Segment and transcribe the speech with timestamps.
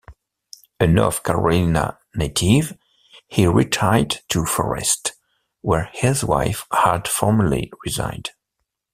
[0.79, 2.75] A North Carolina native,
[3.27, 5.11] he retired to Forest,
[5.61, 8.31] where his wife had formerly resided.